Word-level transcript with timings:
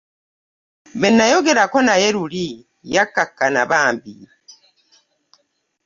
Bwe 0.99 1.09
nayogerako 1.15 1.77
naye 1.87 2.07
luli 2.15 2.45
yakkakkana 2.93 3.61
bambi. 3.69 4.13